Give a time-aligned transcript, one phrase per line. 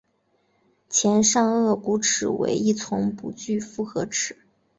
[0.89, 4.35] 前上颌骨齿为一丛不具复合齿。